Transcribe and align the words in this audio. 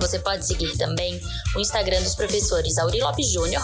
Você 0.00 0.18
pode 0.18 0.46
seguir 0.46 0.76
também 0.76 1.20
o 1.56 1.60
Instagram 1.60 2.02
dos 2.02 2.14
professores 2.14 2.76
Auri 2.78 3.00
Lopes 3.00 3.30
Júnior, 3.32 3.62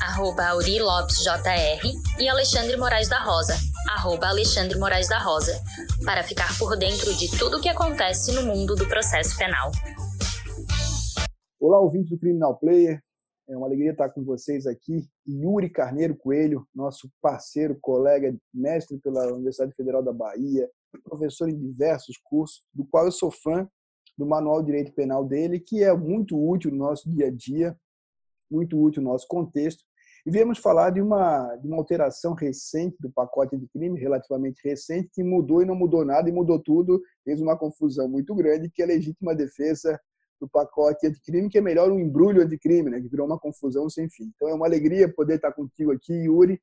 arroba 0.00 0.46
Auri 0.46 0.78
Lopes 0.80 1.18
JR, 1.18 1.82
e 2.18 2.28
Alexandre 2.28 2.76
Moraes 2.76 3.08
da 3.08 3.18
Rosa, 3.22 3.54
arroba 3.90 4.28
Alexandre 4.28 4.78
Moraes 4.78 5.08
da 5.08 5.18
Rosa, 5.18 5.52
para 6.04 6.22
ficar 6.22 6.56
por 6.58 6.76
dentro 6.76 7.12
de 7.14 7.28
tudo 7.38 7.58
o 7.58 7.60
que 7.60 7.68
acontece 7.68 8.32
no 8.32 8.46
mundo 8.46 8.74
do 8.76 8.86
processo 8.86 9.36
penal. 9.36 9.70
Olá, 11.60 11.80
ouvintes 11.80 12.10
do 12.10 12.18
Criminal 12.18 12.56
Player. 12.56 13.02
É 13.48 13.56
uma 13.56 13.66
alegria 13.66 13.90
estar 13.90 14.08
com 14.08 14.24
vocês 14.24 14.66
aqui. 14.66 15.06
Yuri 15.28 15.68
Carneiro 15.68 16.16
Coelho, 16.16 16.66
nosso 16.74 17.10
parceiro, 17.20 17.76
colega, 17.80 18.34
mestre 18.54 18.98
pela 18.98 19.32
Universidade 19.32 19.74
Federal 19.74 20.02
da 20.02 20.12
Bahia, 20.12 20.70
professor 21.02 21.48
em 21.48 21.58
diversos 21.58 22.16
cursos, 22.22 22.62
do 22.72 22.86
qual 22.86 23.04
eu 23.04 23.12
sou 23.12 23.30
fã 23.30 23.68
do 24.16 24.26
Manual 24.26 24.60
de 24.60 24.66
Direito 24.66 24.92
Penal 24.92 25.24
dele, 25.24 25.58
que 25.58 25.82
é 25.82 25.92
muito 25.92 26.36
útil 26.36 26.70
no 26.70 26.78
nosso 26.78 27.10
dia 27.10 27.26
a 27.26 27.30
dia, 27.30 27.76
muito 28.50 28.80
útil 28.80 29.02
no 29.02 29.10
nosso 29.10 29.26
contexto. 29.26 29.82
E 30.26 30.30
viemos 30.30 30.58
falar 30.58 30.90
de 30.90 31.02
uma, 31.02 31.54
de 31.56 31.66
uma 31.66 31.76
alteração 31.76 32.32
recente 32.32 32.96
do 32.98 33.10
pacote 33.10 33.58
de 33.58 33.68
crime, 33.68 34.00
relativamente 34.00 34.60
recente, 34.64 35.10
que 35.12 35.22
mudou 35.22 35.60
e 35.60 35.66
não 35.66 35.74
mudou 35.74 36.04
nada, 36.04 36.28
e 36.28 36.32
mudou 36.32 36.58
tudo, 36.58 37.02
fez 37.22 37.40
uma 37.40 37.58
confusão 37.58 38.08
muito 38.08 38.34
grande, 38.34 38.70
que 38.70 38.80
é 38.80 38.84
a 38.86 38.88
legítima 38.88 39.34
defesa 39.34 40.00
do 40.40 40.48
pacote 40.48 41.06
anticrime, 41.06 41.50
que 41.50 41.58
é 41.58 41.60
melhor 41.60 41.90
um 41.92 41.98
embrulho 41.98 42.42
anticrime, 42.42 42.90
né, 42.90 43.00
que 43.00 43.08
virou 43.08 43.26
uma 43.26 43.38
confusão 43.38 43.88
sem 43.90 44.08
fim. 44.08 44.32
Então 44.34 44.48
é 44.48 44.54
uma 44.54 44.66
alegria 44.66 45.12
poder 45.12 45.36
estar 45.36 45.52
contigo 45.52 45.92
aqui, 45.92 46.12
Yuri, 46.12 46.60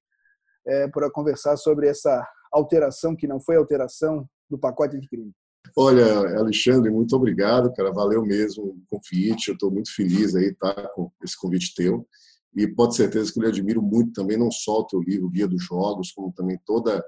é, 0.66 0.88
para 0.88 1.12
conversar 1.12 1.56
sobre 1.56 1.88
essa 1.88 2.28
alteração, 2.52 3.16
que 3.16 3.28
não 3.28 3.40
foi 3.40 3.56
alteração, 3.56 4.28
do 4.50 4.58
pacote 4.58 4.98
anticrime. 4.98 5.32
Olha, 5.76 6.38
Alexandre, 6.38 6.92
muito 6.92 7.16
obrigado, 7.16 7.72
cara. 7.74 7.92
Valeu 7.92 8.24
mesmo 8.24 8.64
o 8.64 8.82
convite. 8.90 9.50
Eu 9.50 9.54
estou 9.54 9.72
muito 9.72 9.94
feliz 9.94 10.36
aí, 10.36 10.54
tá, 10.56 10.74
com 10.96 11.12
esse 11.24 11.38
convite 11.38 11.74
teu. 11.76 12.08
E 12.56 12.68
pode 12.68 12.96
certeza 12.96 13.32
que 13.32 13.40
eu 13.40 13.44
lhe 13.44 13.50
admiro 13.50 13.82
muito 13.82 14.12
também, 14.12 14.38
não 14.38 14.52
só 14.52 14.80
o 14.80 14.86
teu 14.86 15.00
livro, 15.00 15.30
Guia 15.30 15.48
dos 15.48 15.64
Jogos, 15.64 16.12
como 16.12 16.34
também 16.34 16.60
toda 16.66 17.04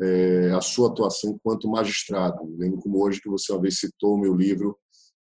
é, 0.00 0.50
a 0.52 0.60
sua 0.60 0.88
atuação 0.88 1.32
enquanto 1.32 1.68
magistrado. 1.68 2.38
lembro 2.56 2.78
como 2.78 3.04
hoje 3.04 3.20
que 3.20 3.28
você 3.28 3.52
uma 3.52 3.60
vez 3.60 3.78
citou 3.78 4.14
o 4.14 4.20
meu 4.20 4.34
livro 4.34 4.78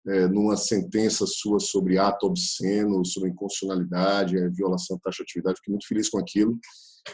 é, 0.06 0.28
numa 0.28 0.56
sentença 0.56 1.24
sua 1.26 1.58
sobre 1.58 1.96
ato 1.96 2.26
obsceno, 2.26 3.04
sobre 3.06 3.30
inconstitucionalidade, 3.30 4.36
é, 4.36 4.48
violação 4.50 4.96
da 4.96 5.02
taxatividade. 5.04 5.56
Fiquei 5.56 5.72
muito 5.72 5.88
feliz 5.88 6.10
com 6.10 6.18
aquilo. 6.18 6.58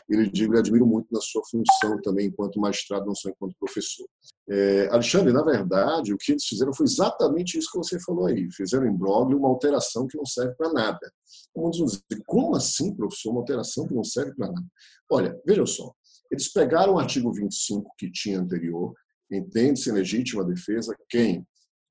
Ele 0.09 0.31
digo, 0.31 0.57
admiro 0.57 0.87
muito 0.87 1.09
na 1.13 1.21
sua 1.21 1.43
função 1.51 2.01
também 2.03 2.27
enquanto 2.27 2.61
magistrado, 2.61 3.07
não 3.07 3.15
só 3.15 3.29
enquanto 3.29 3.57
professor. 3.59 4.07
É, 4.49 4.89
Alexandre, 4.91 5.33
na 5.33 5.43
verdade, 5.43 6.13
o 6.13 6.19
que 6.19 6.33
eles 6.33 6.45
fizeram 6.45 6.73
foi 6.73 6.87
exatamente 6.87 7.59
isso 7.59 7.71
que 7.71 7.79
você 7.79 7.99
falou 8.01 8.27
aí. 8.27 8.51
Fizeram 8.53 8.87
em 8.87 8.97
blog 8.97 9.35
uma 9.35 9.49
alteração 9.49 10.07
que 10.07 10.17
não 10.17 10.27
serve 10.27 10.55
para 10.55 10.73
nada. 10.73 11.13
Vamos 11.55 11.77
dizer, 11.77 12.03
como 12.27 12.57
assim, 12.57 12.95
professor, 12.95 13.31
uma 13.31 13.41
alteração 13.41 13.87
que 13.87 13.95
não 13.95 14.05
serve 14.05 14.35
para 14.35 14.49
nada? 14.49 14.67
Olha, 15.11 15.41
veja 15.47 15.67
só. 15.67 15.93
Eles 16.31 16.53
pegaram 16.53 16.95
o 16.95 16.99
artigo 16.99 17.33
25 17.33 17.93
que 17.99 18.11
tinha 18.11 18.41
anterior, 18.41 18.95
entende-se 19.31 19.91
legítima 19.91 20.45
defesa 20.45 20.97
quem 21.09 21.47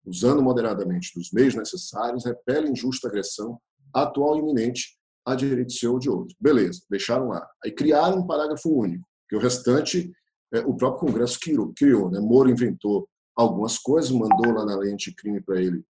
usando 0.05 0.41
moderadamente 0.41 1.11
dos 1.15 1.31
meios 1.31 1.55
necessários, 1.55 2.25
repele 2.25 2.69
injusta 2.69 3.07
agressão 3.07 3.59
atual 3.93 4.37
e 4.37 4.39
iminente 4.39 4.98
a 5.31 5.35
direito 5.35 5.71
seu 5.71 5.93
ou 5.93 5.99
de 5.99 6.09
outro. 6.09 6.35
Beleza, 6.39 6.81
deixaram 6.89 7.29
lá. 7.29 7.47
Aí 7.63 7.71
criaram 7.71 8.19
um 8.19 8.27
parágrafo 8.27 8.69
único, 8.69 9.07
que 9.27 9.35
o 9.35 9.39
restante 9.39 10.11
é, 10.53 10.59
o 10.61 10.75
próprio 10.75 11.07
Congresso 11.07 11.39
criou. 11.39 11.73
criou 11.75 12.09
né? 12.09 12.19
Moro 12.19 12.49
inventou 12.49 13.07
algumas 13.35 13.77
coisas, 13.77 14.11
mandou 14.11 14.51
lá 14.53 14.65
na 14.65 14.75
lei 14.77 14.91
anticrime 14.91 15.41
para 15.41 15.61
ele 15.61 15.83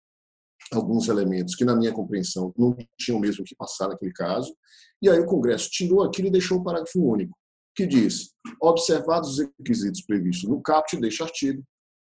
alguns 0.71 1.07
elementos 1.07 1.55
que, 1.55 1.63
na 1.63 1.75
minha 1.75 1.93
compreensão, 1.93 2.53
não 2.57 2.75
tinham 2.99 3.19
mesmo 3.19 3.45
que 3.45 3.55
passar 3.55 3.87
naquele 3.87 4.11
caso. 4.11 4.53
E 5.01 5.09
aí 5.09 5.19
o 5.19 5.25
Congresso 5.25 5.69
tirou 5.69 6.03
aquilo 6.03 6.27
e 6.27 6.31
deixou 6.31 6.57
o 6.57 6.63
parágrafo 6.63 6.99
único, 6.99 7.37
que 7.75 7.85
diz: 7.85 8.31
observados 8.61 9.37
os 9.37 9.47
requisitos 9.59 10.01
previstos 10.01 10.49
no 10.49 10.61
caput 10.61 10.99
deste 10.99 11.23
artigo, 11.23 11.63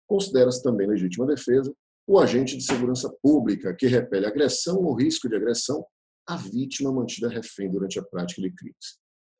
considera-se 0.06 0.62
também 0.62 0.88
legítima 0.88 1.26
defesa 1.26 1.72
o 2.06 2.18
agente 2.18 2.56
de 2.56 2.64
segurança 2.64 3.08
pública 3.22 3.72
que 3.72 3.86
repele 3.86 4.26
agressão 4.26 4.78
ou 4.78 4.94
risco 4.94 5.28
de 5.28 5.36
agressão 5.36 5.84
à 6.30 6.36
vítima 6.36 6.92
mantida 6.92 7.28
refém 7.28 7.70
durante 7.70 7.98
a 7.98 8.02
prática 8.02 8.40
de 8.40 8.52
crimes. 8.52 8.98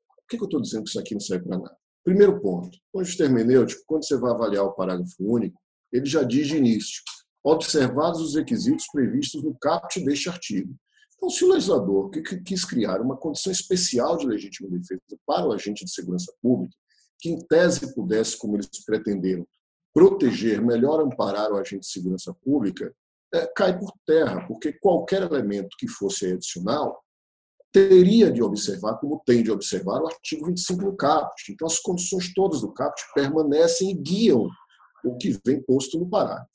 Por 0.08 0.26
que 0.28 0.42
eu 0.42 0.44
estou 0.44 0.60
dizendo 0.60 0.84
que 0.84 0.90
isso 0.90 1.00
aqui 1.00 1.14
não 1.14 1.20
serve 1.20 1.46
para 1.46 1.58
nada? 1.58 1.76
Primeiro 2.04 2.40
ponto, 2.40 2.76
o 2.92 3.04
justiça 3.04 3.24
hermenêutico, 3.24 3.82
quando 3.86 4.04
você 4.04 4.16
vai 4.16 4.32
avaliar 4.32 4.64
o 4.64 4.72
parágrafo 4.72 5.14
único, 5.20 5.60
ele 5.92 6.06
já 6.06 6.22
diz 6.22 6.48
de 6.48 6.56
início, 6.56 7.02
observados 7.44 8.20
os 8.20 8.34
requisitos 8.34 8.86
previstos 8.92 9.42
no 9.42 9.56
caput 9.58 10.04
deste 10.04 10.28
artigo. 10.28 10.74
Então, 11.16 11.28
se 11.28 11.44
o 11.44 11.52
legislador 11.52 12.10
quis 12.44 12.64
criar 12.64 13.00
uma 13.00 13.16
condição 13.16 13.52
especial 13.52 14.16
de 14.16 14.26
legítima 14.26 14.70
defesa 14.70 15.00
para 15.26 15.46
o 15.46 15.52
agente 15.52 15.84
de 15.84 15.92
segurança 15.92 16.32
pública, 16.40 16.74
que 17.20 17.28
em 17.28 17.38
tese 17.46 17.94
pudesse, 17.94 18.38
como 18.38 18.56
eles 18.56 18.68
pretenderam, 18.84 19.46
proteger, 19.92 20.62
melhor 20.62 21.00
amparar 21.00 21.52
o 21.52 21.58
agente 21.58 21.80
de 21.80 21.92
segurança 21.92 22.34
pública, 22.42 22.94
cai 23.54 23.78
por 23.78 23.92
terra, 24.06 24.46
porque 24.46 24.72
qualquer 24.72 25.22
elemento 25.22 25.76
que 25.78 25.88
fosse 25.88 26.32
adicional 26.32 27.00
teria 27.72 28.32
de 28.32 28.42
observar, 28.42 28.98
como 28.98 29.22
tem 29.24 29.42
de 29.42 29.50
observar, 29.50 30.02
o 30.02 30.06
artigo 30.06 30.46
25 30.46 30.84
do 30.84 30.96
CAPT. 30.96 31.52
Então, 31.52 31.66
as 31.66 31.78
condições 31.78 32.32
todas 32.34 32.60
do 32.60 32.72
CAPT 32.72 33.00
permanecem 33.14 33.91
e 33.91 33.94
guiam 33.94 34.48
o 35.04 35.16
que 35.16 35.38
vem 35.44 35.62
posto 35.62 35.98
no 35.98 36.08
parágrafo. 36.08 36.48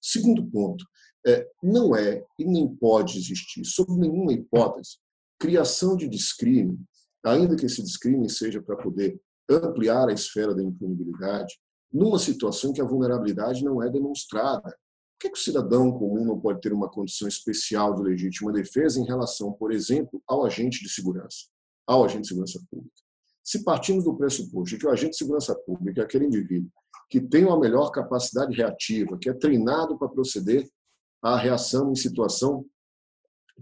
Segundo 0.00 0.44
ponto, 0.46 0.84
é, 1.26 1.46
não 1.62 1.94
é 1.94 2.24
e 2.38 2.44
nem 2.44 2.66
pode 2.74 3.18
existir, 3.18 3.64
sob 3.64 3.92
nenhuma 3.92 4.32
hipótese, 4.32 4.98
criação 5.38 5.96
de 5.96 6.08
discrime, 6.08 6.78
ainda 7.24 7.54
que 7.54 7.66
esse 7.66 7.82
discrime 7.82 8.28
seja 8.28 8.60
para 8.60 8.76
poder 8.76 9.20
ampliar 9.48 10.08
a 10.08 10.12
esfera 10.12 10.54
da 10.54 10.62
impunibilidade, 10.62 11.54
numa 11.92 12.18
situação 12.18 12.70
em 12.70 12.72
que 12.72 12.80
a 12.80 12.86
vulnerabilidade 12.86 13.62
não 13.62 13.82
é 13.82 13.88
demonstrada. 13.88 14.74
Que, 15.22 15.30
que 15.30 15.38
o 15.38 15.40
cidadão 15.40 15.92
comum 15.92 16.24
não 16.24 16.40
pode 16.40 16.60
ter 16.60 16.72
uma 16.72 16.90
condição 16.90 17.28
especial 17.28 17.94
de 17.94 18.02
legítima 18.02 18.52
defesa 18.52 18.98
em 18.98 19.04
relação, 19.04 19.52
por 19.52 19.70
exemplo, 19.70 20.20
ao 20.26 20.44
agente 20.44 20.82
de 20.82 20.90
segurança, 20.90 21.46
ao 21.86 22.04
agente 22.04 22.22
de 22.22 22.28
segurança 22.28 22.60
pública? 22.68 22.96
Se 23.44 23.62
partimos 23.62 24.02
do 24.02 24.16
pressuposto 24.16 24.70
de 24.70 24.78
que 24.78 24.86
o 24.86 24.90
agente 24.90 25.12
de 25.12 25.18
segurança 25.18 25.54
pública 25.54 26.00
é 26.00 26.04
aquele 26.04 26.26
indivíduo 26.26 26.68
que 27.08 27.20
tem 27.20 27.44
uma 27.44 27.60
melhor 27.60 27.90
capacidade 27.90 28.56
reativa, 28.56 29.16
que 29.16 29.30
é 29.30 29.32
treinado 29.32 29.96
para 29.96 30.08
proceder 30.08 30.68
à 31.22 31.36
reação 31.36 31.92
em 31.92 31.94
situação, 31.94 32.66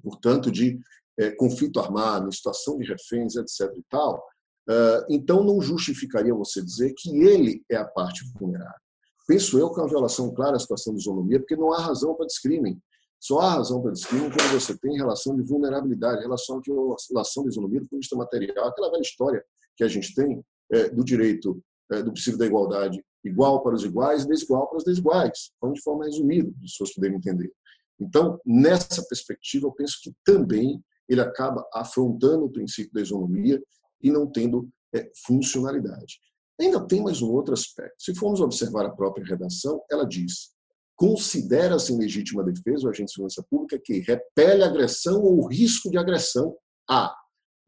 portanto, 0.02 0.50
de 0.50 0.80
é, 1.18 1.30
conflito 1.32 1.78
armado, 1.78 2.28
em 2.28 2.32
situação 2.32 2.78
de 2.78 2.88
reféns, 2.88 3.36
etc. 3.36 3.70
e 3.76 3.82
tal, 3.90 4.24
ah, 4.66 5.04
então, 5.10 5.44
não 5.44 5.60
justificaria 5.60 6.32
você 6.32 6.62
dizer 6.62 6.94
que 6.96 7.22
ele 7.22 7.62
é 7.68 7.76
a 7.76 7.84
parte 7.84 8.24
vulnerável. 8.38 8.80
Penso 9.30 9.56
eu 9.60 9.72
que 9.72 9.78
é 9.78 9.84
uma 9.84 9.88
violação 9.88 10.34
clara 10.34 10.56
à 10.56 10.58
situação 10.58 10.92
de 10.92 11.02
isonomia, 11.02 11.38
porque 11.38 11.54
não 11.54 11.72
há 11.72 11.80
razão 11.80 12.16
para 12.16 12.26
discrime. 12.26 12.76
Só 13.20 13.38
há 13.38 13.50
razão 13.54 13.80
para 13.80 13.92
discrime 13.92 14.28
quando 14.28 14.60
você 14.60 14.76
tem 14.76 14.96
relação 14.96 15.36
de 15.36 15.42
vulnerabilidade, 15.44 16.20
relação 16.20 16.60
de 16.60 16.68
violação 16.68 17.44
de 17.44 17.50
isonomia 17.50 17.78
do 17.78 17.86
ponto 17.86 18.00
de 18.00 18.06
vista 18.06 18.16
material. 18.16 18.66
Aquela 18.66 18.90
velha 18.90 19.02
história 19.02 19.44
que 19.76 19.84
a 19.84 19.88
gente 19.88 20.12
tem 20.16 20.44
é, 20.72 20.88
do 20.88 21.04
direito, 21.04 21.62
é, 21.92 22.02
do 22.02 22.10
princípio 22.12 22.40
da 22.40 22.44
igualdade, 22.44 23.00
igual 23.22 23.62
para 23.62 23.76
os 23.76 23.84
iguais 23.84 24.24
e 24.24 24.26
desigual 24.26 24.68
para 24.68 24.78
os 24.78 24.84
desiguais. 24.84 25.52
Falando 25.60 25.76
de 25.76 25.82
forma 25.82 26.06
resumida, 26.06 26.50
para 26.50 26.64
as 26.64 26.72
pessoas 26.72 26.92
poderem 26.92 27.16
entender. 27.16 27.52
Então, 28.00 28.40
nessa 28.44 29.00
perspectiva, 29.08 29.68
eu 29.68 29.72
penso 29.72 30.00
que 30.02 30.12
também 30.24 30.82
ele 31.08 31.20
acaba 31.20 31.64
afrontando 31.72 32.46
o 32.46 32.50
princípio 32.50 32.92
da 32.92 33.00
isonomia 33.00 33.62
e 34.02 34.10
não 34.10 34.26
tendo 34.26 34.68
é, 34.92 35.08
funcionalidade. 35.24 36.18
Ainda 36.60 36.86
tem 36.86 37.02
mais 37.02 37.22
um 37.22 37.30
outro 37.30 37.54
aspecto. 37.54 37.94
Se 37.98 38.14
formos 38.14 38.40
observar 38.40 38.84
a 38.84 38.90
própria 38.90 39.24
redação, 39.24 39.82
ela 39.90 40.04
diz: 40.04 40.50
considera-se 40.94 41.92
em 41.92 41.98
legítima 41.98 42.44
defesa 42.44 42.86
o 42.86 42.90
agente 42.90 43.06
de 43.06 43.12
segurança 43.12 43.44
pública 43.48 43.80
que 43.82 44.00
repele 44.00 44.62
agressão 44.62 45.22
ou 45.22 45.46
risco 45.46 45.90
de 45.90 45.96
agressão 45.98 46.56
a. 46.88 47.14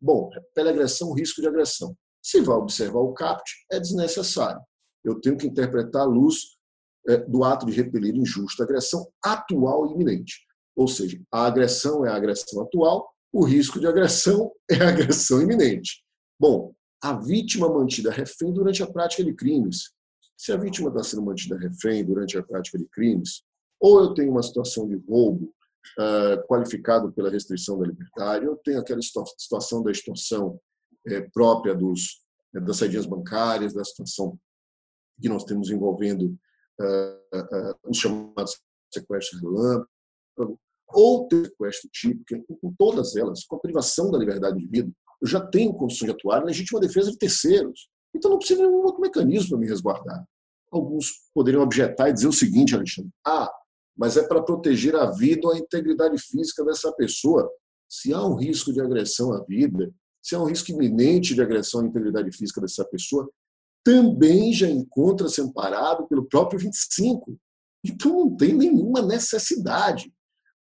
Bom, 0.01 0.29
repele 0.29 0.71
agressão 0.71 1.13
risco 1.13 1.41
de 1.41 1.49
agressão. 1.49 1.97
Se 2.23 2.41
vai 2.41 2.57
observar 2.57 3.01
o 3.01 3.13
CAPT, 3.13 3.51
é 3.73 3.81
desnecessário. 3.81 4.61
Eu 5.05 5.21
tenho 5.21 5.37
que 5.37 5.47
interpretar 5.47 6.03
a 6.03 6.07
luz 6.07 6.37
é, 7.09 7.17
do 7.17 7.43
ato 7.43 7.67
de 7.67 7.73
repelir 7.73 8.15
injusta 8.15 8.63
agressão 8.63 9.09
atual 9.25 9.87
e 9.87 9.95
iminente. 9.95 10.41
Ou 10.77 10.87
seja, 10.87 11.21
a 11.33 11.47
agressão 11.47 12.05
é 12.05 12.11
a 12.11 12.17
agressão 12.17 12.63
atual 12.63 13.13
o 13.33 13.45
risco 13.45 13.81
de 13.81 13.87
agressão 13.87 14.53
é 14.71 14.77
agressão 14.77 15.41
iminente. 15.41 16.05
Bom, 16.39 16.73
a 17.03 17.15
vítima 17.15 17.69
mantida 17.69 18.13
refém 18.13 18.53
durante 18.53 18.83
a 18.83 18.87
prática 18.87 19.25
de 19.25 19.35
crimes. 19.35 19.93
Se 20.37 20.53
a 20.53 20.57
vítima 20.57 20.89
está 20.89 21.03
sendo 21.03 21.23
mantida 21.23 21.59
refém 21.59 22.05
durante 22.05 22.39
a 22.39 22.43
prática 22.43 22.79
de 22.79 22.87
crimes, 22.87 23.43
ou 23.81 24.01
eu 24.01 24.15
tenho 24.15 24.31
uma 24.31 24.43
situação 24.43 24.89
de 24.89 24.95
roubo 25.09 25.53
uh, 25.99 26.47
qualificado 26.47 27.13
pela 27.13 27.29
restrição 27.29 27.79
da 27.79 27.87
liberdade, 27.87 28.47
ou 28.47 28.53
eu 28.53 28.57
tenho 28.59 28.79
aquela 28.79 29.01
situação 29.03 29.83
da 29.83 29.91
extorsão 29.91 30.61
uh, 31.09 31.31
própria 31.35 31.75
dos, 31.75 32.23
uh, 32.55 32.61
das 32.61 32.77
saídas 32.77 33.05
bancárias, 33.05 33.75
da 33.75 33.85
situação 33.85 34.39
que 35.21 35.29
nós 35.29 35.45
temos 35.45 35.71
envolvendo 35.71 36.37
os 37.85 37.97
chamados 37.97 38.61
sequestros 38.93 39.41
relâmpago, 39.41 40.59
ou 40.89 41.29
sequestro 41.31 41.89
típico, 41.93 42.59
com 42.61 42.75
todas 42.77 43.15
elas, 43.15 43.45
com 43.45 43.57
a 43.57 43.61
privação 43.61 44.11
da 44.11 44.19
liberdade 44.19 44.59
de 44.59 44.67
vida, 44.67 44.91
eu 45.23 45.29
já 45.29 45.41
tenho 45.41 45.73
condições 45.73 46.09
de 46.09 46.17
atuar 46.17 46.43
em 46.43 46.47
legítima 46.47 46.81
defesa 46.81 47.13
de 47.13 47.17
terceiros. 47.17 47.89
Então 48.15 48.31
não 48.31 48.39
precisa 48.39 48.61
de 48.61 48.67
nenhum 48.67 48.83
outro 48.83 49.01
mecanismo 49.01 49.51
para 49.51 49.59
me 49.59 49.69
resguardar. 49.69 50.25
Alguns 50.71 51.13
poderiam 51.33 51.63
objetar 51.63 52.09
e 52.09 52.13
dizer 52.13 52.27
o 52.27 52.33
seguinte, 52.33 52.75
Alexandre: 52.75 53.11
ah, 53.25 53.51
mas 53.97 54.17
é 54.17 54.27
para 54.27 54.43
proteger 54.43 54.97
a 54.97 55.11
vida 55.11 55.47
ou 55.47 55.55
a 55.55 55.59
integridade 55.59 56.19
física 56.19 56.65
dessa 56.65 56.93
pessoa. 56.93 57.49
Se 57.89 58.13
há 58.13 58.25
um 58.25 58.35
risco 58.35 58.73
de 58.73 58.81
agressão 58.81 59.33
à 59.33 59.45
vida, 59.45 59.93
se 60.21 60.35
há 60.35 60.41
um 60.41 60.47
risco 60.47 60.73
iminente 60.73 61.35
de 61.35 61.43
agressão 61.43 61.83
à 61.83 61.85
integridade 61.85 62.31
física 62.33 62.61
dessa 62.61 62.85
pessoa, 62.85 63.31
também 63.85 64.53
já 64.53 64.69
encontra-se 64.69 65.41
amparado 65.41 66.07
pelo 66.09 66.25
próprio 66.27 66.59
25. 66.59 67.39
Então 67.85 68.13
não 68.13 68.37
tem 68.37 68.55
nenhuma 68.55 69.03
necessidade. 69.03 70.13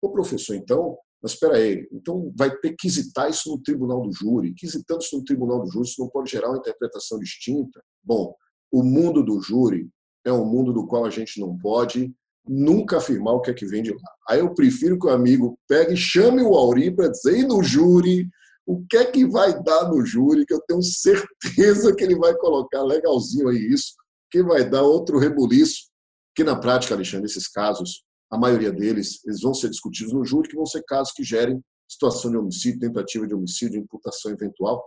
O 0.00 0.10
professor, 0.10 0.54
então, 0.54 0.96
mas 1.22 1.32
espera 1.32 1.56
aí, 1.56 1.88
então 1.92 2.32
vai 2.36 2.50
ter 2.58 2.70
que 2.70 2.76
quisitar 2.76 3.28
isso 3.28 3.50
no 3.50 3.60
tribunal 3.60 4.02
do 4.02 4.12
júri. 4.12 4.54
Quisitando 4.54 5.02
isso 5.02 5.16
no 5.16 5.24
tribunal 5.24 5.62
do 5.62 5.70
júri, 5.70 5.88
isso 5.88 6.00
não 6.00 6.08
pode 6.08 6.30
gerar 6.30 6.48
uma 6.48 6.58
interpretação 6.58 7.18
distinta. 7.18 7.82
Bom, 8.02 8.34
o 8.70 8.82
mundo 8.82 9.24
do 9.24 9.40
júri 9.40 9.88
é 10.24 10.32
um 10.32 10.44
mundo 10.44 10.72
do 10.72 10.86
qual 10.86 11.04
a 11.04 11.10
gente 11.10 11.40
não 11.40 11.58
pode 11.58 12.14
nunca 12.46 12.98
afirmar 12.98 13.34
o 13.34 13.40
que 13.40 13.50
é 13.50 13.54
que 13.54 13.66
vem 13.66 13.82
de 13.82 13.90
lá. 13.90 14.10
Aí 14.28 14.40
eu 14.40 14.54
prefiro 14.54 14.98
que 14.98 15.06
o 15.06 15.10
amigo 15.10 15.58
pegue 15.68 15.94
e 15.94 15.96
chame 15.96 16.42
o 16.42 16.54
Auri 16.54 16.90
para 16.90 17.08
dizer, 17.08 17.38
e 17.38 17.46
no 17.46 17.62
júri, 17.62 18.28
o 18.66 18.84
que 18.88 18.96
é 18.96 19.04
que 19.04 19.26
vai 19.26 19.62
dar 19.62 19.88
no 19.88 20.04
júri, 20.04 20.46
que 20.46 20.54
eu 20.54 20.60
tenho 20.66 20.82
certeza 20.82 21.94
que 21.94 22.04
ele 22.04 22.16
vai 22.16 22.34
colocar 22.36 22.82
legalzinho 22.82 23.48
aí 23.48 23.58
isso, 23.58 23.94
que 24.30 24.42
vai 24.42 24.68
dar 24.68 24.82
outro 24.82 25.18
rebuliço, 25.18 25.88
que 26.34 26.44
na 26.44 26.56
prática, 26.56 26.94
Alexandre, 26.94 27.26
esses 27.26 27.48
casos 27.48 28.04
a 28.30 28.38
maioria 28.38 28.70
deles, 28.70 29.24
eles 29.24 29.40
vão 29.40 29.54
ser 29.54 29.70
discutidos 29.70 30.12
no 30.12 30.24
júri, 30.24 30.48
que 30.48 30.56
vão 30.56 30.66
ser 30.66 30.82
casos 30.84 31.12
que 31.12 31.24
gerem 31.24 31.62
situação 31.88 32.30
de 32.30 32.36
homicídio, 32.36 32.80
tentativa 32.80 33.26
de 33.26 33.34
homicídio, 33.34 33.80
imputação 33.80 34.30
eventual. 34.30 34.86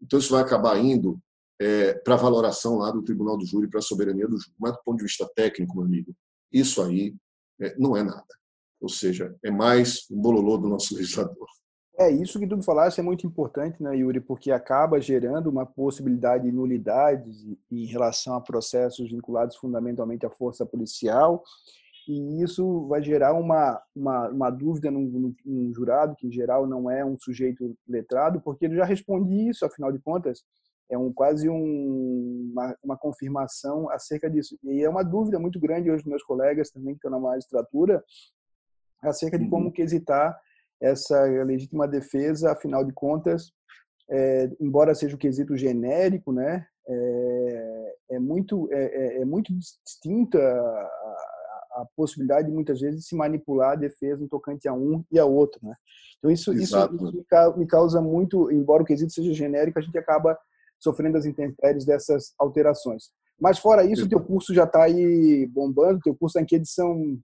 Então, 0.00 0.18
isso 0.18 0.32
vai 0.32 0.42
acabar 0.42 0.78
indo 0.78 1.18
é, 1.60 1.94
para 1.94 2.14
a 2.14 2.18
valoração 2.18 2.76
lá 2.76 2.90
do 2.90 3.02
tribunal 3.02 3.38
do 3.38 3.46
júri, 3.46 3.68
para 3.68 3.78
a 3.78 3.82
soberania 3.82 4.28
do 4.28 4.38
júri. 4.38 4.54
Mas, 4.58 4.72
do 4.72 4.82
ponto 4.84 4.98
de 4.98 5.04
vista 5.04 5.28
técnico, 5.34 5.76
meu 5.76 5.86
amigo, 5.86 6.14
isso 6.52 6.82
aí 6.82 7.14
é, 7.60 7.74
não 7.78 7.96
é 7.96 8.02
nada. 8.02 8.26
Ou 8.80 8.88
seja, 8.88 9.34
é 9.42 9.50
mais 9.50 10.06
um 10.10 10.20
bololô 10.20 10.58
do 10.58 10.68
nosso 10.68 10.94
legislador. 10.96 11.46
É, 11.98 12.10
isso 12.10 12.38
que 12.38 12.46
tu 12.46 12.60
falaste 12.62 12.98
é 12.98 13.02
muito 13.02 13.26
importante, 13.26 13.82
né, 13.82 13.96
Yuri, 13.96 14.20
porque 14.20 14.50
acaba 14.50 15.00
gerando 15.00 15.48
uma 15.48 15.66
possibilidade 15.66 16.44
de 16.44 16.52
nulidades 16.52 17.46
em 17.70 17.84
relação 17.84 18.34
a 18.34 18.40
processos 18.40 19.10
vinculados 19.10 19.56
fundamentalmente 19.56 20.24
à 20.24 20.30
força 20.30 20.64
policial 20.64 21.44
e 22.08 22.42
isso 22.42 22.86
vai 22.88 23.02
gerar 23.02 23.34
uma, 23.34 23.80
uma, 23.94 24.28
uma 24.28 24.50
dúvida 24.50 24.90
num, 24.90 25.34
num, 25.44 25.74
jurado, 25.74 26.16
que 26.16 26.26
em 26.26 26.32
geral 26.32 26.66
não 26.66 26.90
é 26.90 27.04
um 27.04 27.18
sujeito 27.18 27.76
letrado, 27.88 28.40
porque 28.40 28.64
ele 28.64 28.76
já 28.76 28.84
responde 28.84 29.48
isso, 29.48 29.64
afinal 29.64 29.92
de 29.92 29.98
contas, 29.98 30.42
é 30.90 30.98
um, 30.98 31.12
quase 31.12 31.48
um, 31.48 32.50
uma, 32.52 32.76
uma 32.82 32.96
confirmação 32.98 33.88
acerca 33.90 34.28
disso. 34.28 34.58
E 34.62 34.82
é 34.82 34.88
uma 34.88 35.02
dúvida 35.02 35.38
muito 35.38 35.58
grande 35.60 35.90
hoje 35.90 36.02
dos 36.02 36.10
meus 36.10 36.22
colegas 36.22 36.70
também, 36.70 36.94
que 36.94 36.98
estão 36.98 37.10
na 37.10 37.20
magistratura, 37.20 38.02
acerca 39.02 39.38
de 39.38 39.48
como 39.48 39.66
uhum. 39.66 39.72
quesitar 39.72 40.38
essa 40.80 41.22
legítima 41.44 41.86
defesa, 41.86 42.52
afinal 42.52 42.84
de 42.84 42.92
contas, 42.92 43.52
é, 44.10 44.50
embora 44.60 44.94
seja 44.94 45.14
um 45.14 45.18
quesito 45.18 45.56
genérico, 45.56 46.32
né, 46.32 46.66
é, 46.88 47.94
é 48.12 48.18
muito 48.18 48.68
é, 48.72 48.84
é, 48.84 49.22
é 49.22 49.24
muito 49.24 49.56
distinta 49.56 50.38
a 50.38 51.41
possibilidade 51.96 52.48
de 52.48 52.54
muitas 52.54 52.80
vezes 52.80 53.06
se 53.06 53.14
manipular 53.14 53.72
a 53.72 53.76
defesa 53.76 54.20
no 54.20 54.28
tocante 54.28 54.68
a 54.68 54.72
um 54.72 55.04
e 55.10 55.18
a 55.18 55.24
outro, 55.24 55.60
né? 55.62 55.74
Então 56.18 56.30
isso, 56.30 56.52
isso, 56.52 56.76
isso 56.76 57.56
me 57.56 57.66
causa 57.66 58.00
muito, 58.00 58.50
embora 58.50 58.82
o 58.82 58.86
quesito 58.86 59.12
seja 59.12 59.32
genérico, 59.32 59.78
a 59.78 59.82
gente 59.82 59.98
acaba 59.98 60.38
sofrendo 60.78 61.18
as 61.18 61.26
intempéries 61.26 61.84
dessas 61.84 62.32
alterações. 62.38 63.10
Mas 63.40 63.58
fora 63.58 63.84
isso, 63.84 64.04
o 64.04 64.08
teu 64.08 64.20
curso 64.20 64.54
já 64.54 64.64
está 64.64 64.84
aí 64.84 65.46
bombando, 65.46 66.00
teu 66.00 66.14
curso 66.14 66.38
está 66.38 66.42
em 66.42 66.46
que 66.46 66.56
edição, 66.56 67.18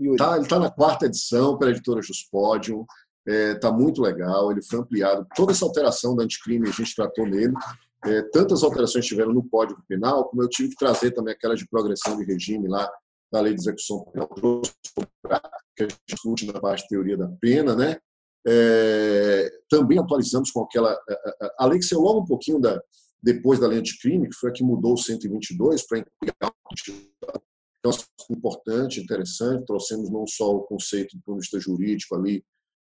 Yuri? 0.00 0.16
Tá, 0.16 0.34
ele 0.34 0.42
está 0.42 0.58
na 0.58 0.70
quarta 0.70 1.06
edição 1.06 1.56
pela 1.56 1.70
editora 1.70 2.02
Juspodium, 2.02 2.84
está 3.26 3.32
é, 3.32 3.54
tá 3.54 3.70
muito 3.70 4.02
legal, 4.02 4.50
ele 4.50 4.62
foi 4.62 4.80
ampliado. 4.80 5.26
Toda 5.36 5.52
essa 5.52 5.64
alteração 5.64 6.16
da 6.16 6.24
anticrime 6.24 6.68
a 6.68 6.72
gente 6.72 6.94
tratou 6.94 7.26
nele. 7.26 7.54
É, 8.04 8.22
tantas 8.32 8.64
alterações 8.64 9.04
tiveram 9.04 9.32
no 9.32 9.46
Código 9.48 9.82
Penal, 9.86 10.24
como 10.24 10.42
eu 10.42 10.48
tive 10.48 10.70
que 10.70 10.76
trazer 10.76 11.10
também 11.12 11.34
aquelas 11.34 11.58
de 11.58 11.68
progressão 11.68 12.16
de 12.16 12.24
regime 12.24 12.66
lá 12.66 12.90
da 13.32 13.40
lei 13.40 13.54
de 13.54 13.60
execução 13.60 14.04
penal 14.12 14.28
que 15.76 15.84
a 15.84 15.88
gente 15.88 16.00
discute 16.08 16.46
na 16.46 16.74
de 16.74 16.88
teoria 16.88 17.16
da 17.16 17.28
pena, 17.40 17.74
né? 17.74 17.98
É, 18.46 19.50
também 19.68 19.98
atualizamos 19.98 20.50
com 20.50 20.62
aquela 20.62 20.98
a, 21.58 21.66
lei 21.66 21.78
que 21.78 21.84
saiu 21.84 22.00
logo 22.00 22.20
um 22.20 22.24
pouquinho 22.24 22.58
da, 22.58 22.80
depois 23.22 23.60
da 23.60 23.66
lei 23.66 23.78
anticrime, 23.78 24.28
que 24.28 24.36
foi 24.36 24.50
a 24.50 24.52
que 24.52 24.64
mudou 24.64 24.94
o 24.94 24.98
122 24.98 25.86
para 25.86 25.98
incluir 25.98 26.34
importante, 28.32 29.00
interessante, 29.00 29.64
trouxemos 29.66 30.10
não 30.10 30.26
só 30.26 30.56
o 30.56 30.62
conceito 30.62 31.16
do 31.16 31.22
ponto 31.22 31.36
de 31.36 31.42
vista 31.42 31.60
jurídico 31.60 32.14
ali, 32.14 32.44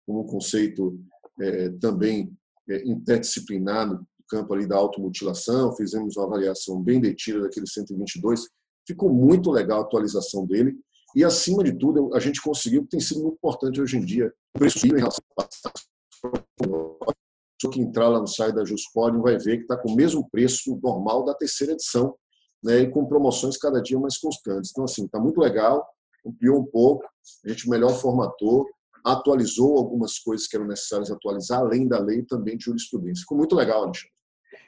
como 0.05 0.21
um 0.21 0.27
conceito 0.27 0.99
é, 1.39 1.69
também 1.79 2.31
é, 2.69 2.87
interdisciplinar 2.87 3.87
no 3.87 4.05
campo 4.29 4.53
ali 4.53 4.67
da 4.67 4.77
automutilação, 4.77 5.75
fizemos 5.75 6.15
uma 6.15 6.25
avaliação 6.25 6.81
bem 6.81 7.01
detida 7.01 7.41
daquele 7.41 7.67
122, 7.67 8.47
Ficou 8.91 9.09
muito 9.09 9.49
legal 9.49 9.79
a 9.79 9.83
atualização 9.83 10.45
dele. 10.45 10.75
E, 11.15 11.23
acima 11.23 11.63
de 11.63 11.73
tudo, 11.77 12.13
a 12.13 12.19
gente 12.19 12.41
conseguiu, 12.41 12.83
que 12.83 12.89
tem 12.89 12.99
sido 12.99 13.21
muito 13.21 13.35
importante 13.35 13.81
hoje 13.81 13.97
em 13.97 14.05
dia, 14.05 14.33
o 14.55 14.59
preço 14.59 14.85
em 14.85 14.89
relação 14.89 15.23
que 17.71 17.79
entrar 17.81 18.09
lá 18.09 18.19
no 18.19 18.27
site 18.27 18.53
da 18.53 18.65
Juspodium 18.65 19.21
vai 19.21 19.37
ver 19.37 19.57
que 19.57 19.63
está 19.63 19.77
com 19.77 19.91
o 19.91 19.95
mesmo 19.95 20.27
preço 20.29 20.77
normal 20.83 21.23
da 21.23 21.33
terceira 21.33 21.73
edição, 21.73 22.15
né, 22.63 22.81
e 22.81 22.91
com 22.91 23.05
promoções 23.05 23.57
cada 23.57 23.81
dia 23.81 23.97
mais 23.97 24.17
constantes. 24.17 24.71
Então, 24.71 24.83
assim, 24.83 25.05
está 25.05 25.19
muito 25.19 25.39
legal, 25.39 25.87
ampliou 26.25 26.59
um 26.59 26.65
pouco, 26.65 27.05
a 27.45 27.49
gente 27.49 27.69
melhor 27.69 27.93
formatou, 27.93 28.67
atualizou 29.05 29.77
algumas 29.77 30.19
coisas 30.19 30.47
que 30.47 30.55
eram 30.55 30.67
necessárias 30.67 31.09
atualizar, 31.09 31.59
além 31.59 31.87
da 31.87 31.99
lei 31.99 32.23
também 32.23 32.57
de 32.57 32.65
jurisprudência. 32.65 33.21
Ficou 33.21 33.37
muito 33.37 33.55
legal, 33.55 33.83
Alexandre. 33.83 34.11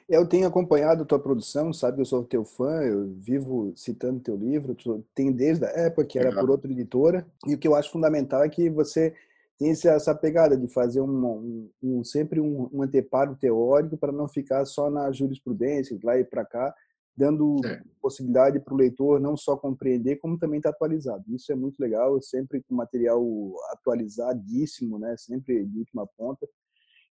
Eu 0.08 0.26
tenho 0.26 0.46
acompanhado 0.46 1.02
a 1.02 1.06
tua 1.06 1.18
produção, 1.18 1.72
sabe 1.72 2.00
eu 2.00 2.04
sou 2.04 2.24
teu 2.24 2.44
fã, 2.44 2.82
eu 2.82 3.14
vivo 3.16 3.72
citando 3.74 4.20
teu 4.20 4.36
livro, 4.36 4.76
tem 5.14 5.32
desde 5.32 5.64
a 5.64 5.70
época 5.70 6.06
que 6.06 6.18
era 6.18 6.30
por 6.30 6.50
outra 6.50 6.70
editora, 6.70 7.26
e 7.46 7.54
o 7.54 7.58
que 7.58 7.66
eu 7.66 7.74
acho 7.74 7.90
fundamental 7.90 8.42
é 8.42 8.48
que 8.48 8.68
você 8.68 9.14
tem 9.58 9.70
essa 9.70 10.14
pegada 10.14 10.56
de 10.56 10.68
fazer 10.68 11.00
um, 11.00 11.26
um, 11.26 11.70
um 11.82 12.04
sempre 12.04 12.40
um, 12.40 12.68
um, 12.72 12.82
anteparo 12.82 13.34
teórico 13.36 13.96
para 13.96 14.12
não 14.12 14.28
ficar 14.28 14.64
só 14.66 14.90
na 14.90 15.10
jurisprudência, 15.10 15.98
lá 16.02 16.18
e 16.18 16.24
para 16.24 16.44
cá, 16.44 16.74
dando 17.16 17.64
é. 17.64 17.80
possibilidade 18.02 18.58
para 18.58 18.74
o 18.74 18.76
leitor 18.76 19.20
não 19.20 19.36
só 19.36 19.56
compreender, 19.56 20.16
como 20.16 20.38
também 20.38 20.58
estar 20.58 20.70
tá 20.70 20.76
atualizado. 20.76 21.24
Isso 21.28 21.52
é 21.52 21.54
muito 21.54 21.78
legal, 21.78 22.20
sempre 22.20 22.62
com 22.62 22.74
material 22.74 23.24
atualizadíssimo, 23.70 24.98
né? 24.98 25.14
sempre 25.16 25.64
de 25.64 25.78
última 25.78 26.06
ponta. 26.06 26.46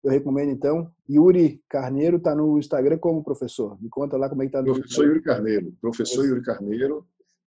Eu 0.03 0.11
recomendo, 0.11 0.51
então. 0.51 0.91
Yuri 1.09 1.61
Carneiro 1.69 2.17
está 2.17 2.35
no 2.35 2.59
Instagram 2.59 2.97
como 2.97 3.23
professor. 3.23 3.81
Me 3.81 3.89
conta 3.89 4.17
lá 4.17 4.27
como 4.27 4.41
é 4.41 4.45
que 4.45 4.49
está 4.49 4.61
no 4.61 4.73
Professor 4.73 5.05
Yuri 5.05 5.21
Carneiro. 5.21 5.73
Professor 5.79 6.25
Yuri 6.25 6.41
Carneiro 6.41 7.05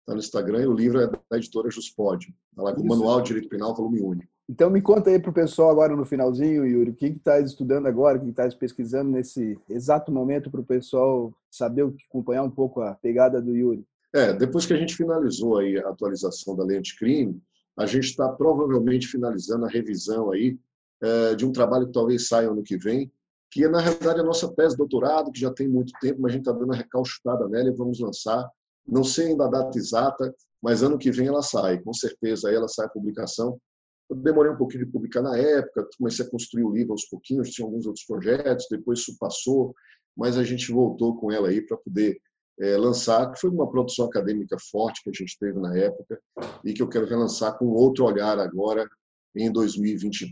está 0.01 0.15
no 0.15 0.19
Instagram 0.19 0.63
e 0.63 0.67
o 0.67 0.73
livro 0.73 1.01
é 1.01 1.07
da 1.07 1.37
editora 1.37 1.71
Juspod. 1.71 2.35
Está 2.51 2.63
lá 2.63 2.75
com 2.75 2.81
o 2.81 2.87
Manual 2.87 3.21
de 3.21 3.29
Direito 3.29 3.51
Penal, 3.51 3.75
volume 3.75 4.01
único. 4.01 4.33
Então 4.49 4.71
me 4.71 4.81
conta 4.81 5.11
aí 5.11 5.19
para 5.19 5.31
o 5.31 5.35
pessoal 5.35 5.71
agora 5.71 5.95
no 5.95 6.07
finalzinho, 6.07 6.65
Yuri, 6.65 6.91
o 6.91 6.95
que 6.95 7.07
está 7.07 7.39
estudando 7.39 7.87
agora, 7.87 8.17
o 8.17 8.23
que 8.23 8.31
está 8.31 8.49
pesquisando 8.49 9.11
nesse 9.11 9.59
exato 9.69 10.11
momento 10.11 10.51
para 10.51 10.63
o 10.63 10.65
pessoal 10.65 11.35
saber, 11.51 11.87
acompanhar 12.09 12.45
um 12.45 12.51
pouco 12.51 12.81
a 12.81 12.95
pegada 12.95 13.43
do 13.43 13.55
Yuri. 13.55 13.85
É, 14.15 14.33
depois 14.33 14.65
que 14.65 14.73
a 14.73 14.77
gente 14.79 14.97
finalizou 14.97 15.59
aí 15.59 15.77
a 15.79 15.91
atualização 15.91 16.57
da 16.57 16.65
lei 16.65 16.79
anticrime, 16.79 17.39
a 17.77 17.85
gente 17.85 18.05
está 18.05 18.27
provavelmente 18.31 19.07
finalizando 19.07 19.67
a 19.67 19.69
revisão 19.69 20.31
aí 20.31 20.59
de 21.37 21.47
um 21.47 21.53
trabalho 21.53 21.87
que 21.87 21.93
talvez 21.93 22.27
saia 22.27 22.51
ano 22.51 22.63
que 22.63 22.77
vem, 22.77 23.11
que 23.51 23.65
é, 23.65 23.69
na 23.69 23.81
realidade, 23.81 24.21
a 24.21 24.25
nossa 24.25 24.53
tese 24.55 24.73
de 24.73 24.79
doutorado, 24.79 25.33
que 25.33 25.41
já 25.41 25.53
tem 25.53 25.69
muito 25.69 25.93
tempo, 26.01 26.21
mas 26.21 26.33
a 26.33 26.35
gente 26.35 26.43
está 26.47 26.53
dando 26.53 26.73
a 26.73 26.77
recalchutada 26.77 27.49
nela 27.49 27.69
e 27.69 27.75
vamos 27.75 27.99
lançar. 27.99 28.49
Não 28.87 29.05
sei 29.05 29.29
ainda 29.29 29.47
a 29.47 29.49
data 29.49 29.79
exata, 29.79 30.35
mas 30.63 30.83
ano 30.83 30.99
que 30.99 31.11
vem 31.11 31.29
ela 31.29 31.43
sai, 31.43 31.81
com 31.81 31.93
certeza 31.93 32.49
aí 32.49 32.55
ela 32.55 32.69
sai 32.69 32.87
a 32.87 32.91
publicação. 32.91 33.59
Eu 34.11 34.17
demorei 34.17 34.53
um 34.53 34.57
pouquinho 34.57 34.87
de 34.87 34.93
publicar 34.93 35.23
na 35.23 35.37
época, 35.37 35.89
comecei 35.99 36.25
a 36.25 36.31
construir 36.31 36.65
o 36.65 36.73
livro 36.73 36.93
aos 36.93 37.05
pouquinhos, 37.07 37.51
tinha 37.51 37.67
alguns 37.67 37.87
outros 37.87 38.05
projetos, 38.05 38.67
depois 38.71 39.01
isso 39.01 39.17
passou, 39.19 39.75
mas 40.17 40.37
a 40.37 40.45
gente 40.45 40.73
voltou 40.73 41.17
com 41.17 41.31
ela 41.31 41.49
aí 41.49 41.61
para 41.61 41.77
poder 41.77 42.19
é, 42.61 42.77
lançar, 42.77 43.31
que 43.31 43.41
foi 43.41 43.51
uma 43.51 43.71
produção 43.71 44.07
acadêmica 44.07 44.57
forte 44.71 45.03
que 45.03 45.11
a 45.11 45.13
gente 45.13 45.39
teve 45.39 45.59
na 45.61 45.77
época 45.77 46.21
e 46.65 46.73
que 46.73 46.83
eu 46.83 46.89
quero 46.89 47.07
relançar 47.07 47.57
com 47.57 47.67
outro 47.67 48.05
olhar 48.05 48.39
agora 48.39 48.89
em 49.37 49.53
2021. 49.53 50.29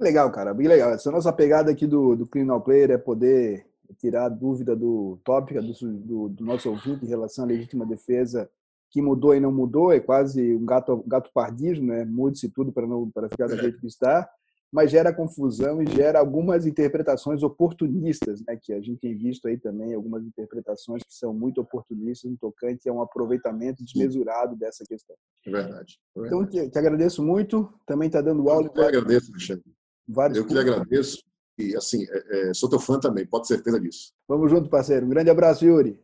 Legal, 0.00 0.30
cara, 0.32 0.54
bem 0.54 0.66
legal. 0.66 0.90
Essa 0.90 1.10
nossa 1.10 1.32
pegada 1.32 1.70
aqui 1.70 1.86
do, 1.86 2.16
do 2.16 2.26
Criminal 2.26 2.60
Player 2.60 2.90
é 2.90 2.98
poder 2.98 3.66
tirar 3.98 4.26
a 4.26 4.28
dúvida 4.28 4.74
do 4.74 5.18
tópico 5.24 5.60
do, 5.60 5.72
do, 5.72 6.28
do, 6.28 6.44
nosso 6.44 6.70
ouvinte 6.70 7.04
em 7.04 7.08
relação 7.08 7.44
à 7.44 7.48
legítima 7.48 7.84
defesa, 7.84 8.48
que 8.88 9.02
mudou 9.02 9.34
e 9.34 9.40
não 9.40 9.52
mudou, 9.52 9.92
é 9.92 10.00
quase 10.00 10.54
um 10.54 10.64
gato, 10.64 11.04
gato 11.06 11.30
pardismo, 11.34 11.88
né? 11.88 12.04
Mude-se 12.04 12.48
tudo 12.48 12.72
para 12.72 12.86
não 12.86 13.10
para 13.10 13.28
ficar 13.28 13.46
do 13.46 13.56
jeito 13.56 13.78
que 13.78 13.86
está 13.86 14.28
mas 14.72 14.90
gera 14.90 15.12
confusão 15.12 15.82
e 15.82 15.86
gera 15.86 16.20
algumas 16.20 16.64
interpretações 16.64 17.42
oportunistas, 17.42 18.40
né, 18.46 18.56
que 18.60 18.72
a 18.72 18.80
gente 18.80 19.00
tem 19.00 19.16
visto 19.16 19.48
aí 19.48 19.58
também 19.58 19.94
algumas 19.94 20.24
interpretações 20.24 21.02
que 21.02 21.12
são 21.12 21.34
muito 21.34 21.60
oportunistas 21.60 22.30
no 22.30 22.36
tocante 22.36 22.88
a 22.88 22.92
um 22.92 23.02
aproveitamento 23.02 23.84
desmesurado 23.84 24.54
dessa 24.56 24.84
questão. 24.84 25.16
É 25.46 25.50
verdade. 25.50 25.98
É 26.16 26.20
verdade. 26.20 26.44
Então, 26.44 26.46
te, 26.46 26.70
te, 26.70 26.78
agradeço 26.78 27.22
muito. 27.22 27.72
Também 27.84 28.06
está 28.06 28.20
dando 28.20 28.48
aula. 28.48 28.70
Eu 28.72 28.84
agradeço, 28.84 29.32
Alexandre. 29.32 29.64
Vários 30.12 30.38
Eu 30.38 30.46
que 30.46 30.52
lhe 30.52 30.60
agradeço. 30.60 31.22
E, 31.58 31.76
assim, 31.76 32.04
é, 32.08 32.50
é, 32.50 32.54
sou 32.54 32.68
teu 32.68 32.80
fã 32.80 32.98
também, 32.98 33.26
pode 33.26 33.46
ter 33.46 33.54
certeza 33.54 33.80
disso. 33.80 34.12
Vamos 34.26 34.50
junto, 34.50 34.68
parceiro. 34.68 35.06
Um 35.06 35.10
grande 35.10 35.30
abraço, 35.30 35.64
Yuri. 35.64 35.98